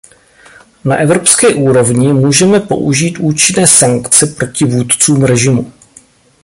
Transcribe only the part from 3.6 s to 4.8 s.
sankce proti